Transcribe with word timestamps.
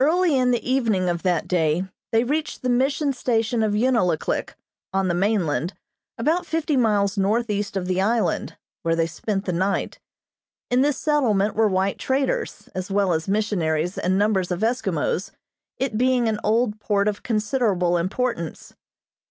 Early 0.00 0.36
in 0.36 0.50
the 0.50 0.70
evening 0.70 1.08
of 1.08 1.22
that 1.22 1.48
day 1.48 1.84
they 2.12 2.24
reached 2.24 2.60
the 2.60 2.68
Mission 2.68 3.14
station 3.14 3.62
of 3.62 3.72
Unalaklik, 3.72 4.54
on 4.92 5.08
the 5.08 5.14
mainland, 5.14 5.72
about 6.18 6.44
fifty 6.44 6.76
miles 6.76 7.16
northeast 7.16 7.74
of 7.74 7.86
the 7.86 7.98
island, 7.98 8.58
where 8.82 8.94
they 8.94 9.06
spent 9.06 9.46
the 9.46 9.54
night. 9.54 9.98
In 10.70 10.82
this 10.82 10.98
settlement 10.98 11.54
were 11.54 11.68
white 11.68 11.96
traders, 11.98 12.68
as 12.74 12.90
well 12.90 13.14
as 13.14 13.28
missionaries 13.28 13.96
and 13.96 14.18
numbers 14.18 14.50
of 14.50 14.60
Eskimos, 14.60 15.30
it 15.78 15.96
being 15.96 16.28
an 16.28 16.38
old 16.44 16.78
port 16.78 17.08
of 17.08 17.22
considerable 17.22 17.96
importance. 17.96 18.74